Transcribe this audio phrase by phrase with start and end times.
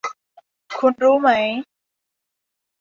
[0.79, 1.29] คุณรู้ไหม